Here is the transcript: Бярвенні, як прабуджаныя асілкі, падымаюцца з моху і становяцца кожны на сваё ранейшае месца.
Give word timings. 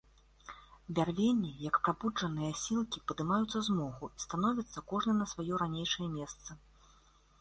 Бярвенні, 0.99 1.51
як 1.65 1.75
прабуджаныя 1.87 2.49
асілкі, 2.55 3.03
падымаюцца 3.11 3.59
з 3.69 3.77
моху 3.81 4.05
і 4.17 4.25
становяцца 4.25 4.85
кожны 4.93 5.13
на 5.19 5.25
сваё 5.35 5.53
ранейшае 5.65 6.07
месца. 6.19 6.61